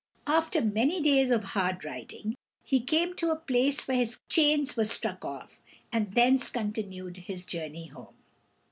After 0.25 0.61
many 0.63 0.99
days 0.99 1.29
of 1.29 1.43
hard 1.43 1.85
riding, 1.85 2.35
he 2.63 2.79
came 2.79 3.13
to 3.17 3.29
a 3.29 3.35
place 3.35 3.87
where 3.87 3.97
his 3.97 4.19
chains 4.29 4.75
were 4.75 4.85
struck 4.85 5.23
off, 5.23 5.61
and 5.91 6.11
thence 6.15 6.49
continued 6.49 7.17
his 7.17 7.45
journey 7.45 7.85
home. 7.85 8.15